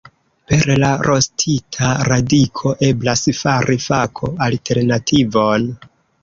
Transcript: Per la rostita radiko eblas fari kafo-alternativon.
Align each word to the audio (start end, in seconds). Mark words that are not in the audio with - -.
Per 0.51 0.69
la 0.83 0.87
rostita 1.07 1.89
radiko 2.11 2.73
eblas 2.87 3.21
fari 3.41 3.79
kafo-alternativon. 3.85 5.71